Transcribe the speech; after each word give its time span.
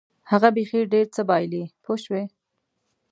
هغه 0.31 0.49
بیخي 0.57 0.79
ډېر 0.93 1.05
څه 1.15 1.21
بایلي 1.29 1.63
پوه 1.83 1.97
شوې!. 2.03 2.23